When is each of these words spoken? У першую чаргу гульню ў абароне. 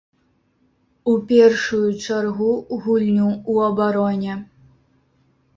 У 1.11 1.13
першую 1.31 1.83
чаргу 2.05 2.49
гульню 2.87 3.29
ў 3.51 3.53
абароне. 3.69 4.33